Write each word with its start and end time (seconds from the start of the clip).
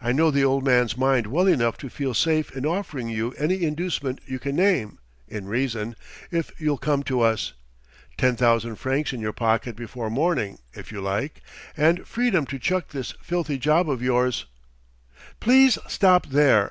I 0.00 0.12
know 0.12 0.30
the 0.30 0.46
Old 0.46 0.64
Man's 0.64 0.96
mind 0.96 1.26
well 1.26 1.46
enough 1.46 1.76
to 1.80 1.90
feel 1.90 2.14
safe 2.14 2.50
in 2.56 2.64
offering 2.64 3.10
you 3.10 3.32
any 3.32 3.62
inducement 3.64 4.18
you 4.24 4.38
can 4.38 4.56
name, 4.56 4.98
in 5.28 5.44
reason, 5.44 5.94
if 6.30 6.58
you'll 6.58 6.78
come 6.78 7.02
to 7.02 7.20
us. 7.20 7.52
Ten 8.16 8.34
thousand 8.34 8.76
francs 8.76 9.12
in 9.12 9.20
your 9.20 9.34
pocket 9.34 9.76
before 9.76 10.08
morning, 10.08 10.58
if 10.72 10.90
you 10.90 11.02
like, 11.02 11.42
and 11.76 12.06
freedom 12.06 12.46
to 12.46 12.58
chuck 12.58 12.88
this 12.92 13.12
filthy 13.20 13.58
job 13.58 13.90
of 13.90 14.00
yours" 14.00 14.46
"Please 15.38 15.76
stop 15.86 16.24
there!" 16.28 16.66